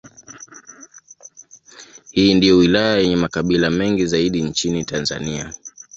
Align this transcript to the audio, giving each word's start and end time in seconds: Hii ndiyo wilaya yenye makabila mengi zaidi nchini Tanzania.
Hii 2.11 2.33
ndiyo 2.33 2.57
wilaya 2.57 2.97
yenye 2.97 3.15
makabila 3.15 3.69
mengi 3.69 4.05
zaidi 4.05 4.41
nchini 4.41 4.85
Tanzania. 4.85 5.53